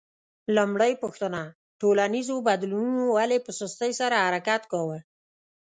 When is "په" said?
3.45-3.51